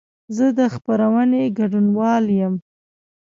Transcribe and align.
زه 0.35 0.45
د 0.57 0.59
خپرونې 0.73 1.41
ګډونوال 1.57 2.25
یم. 2.39 2.53